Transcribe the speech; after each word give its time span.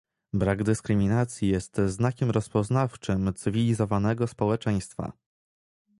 Brak 0.33 0.63
dyskryminacji 0.63 1.49
jest 1.49 1.77
znakiem 1.85 2.31
rozpoznawczym 2.31 3.33
cywilizowanego 3.33 4.27
społeczeństwa 4.27 5.11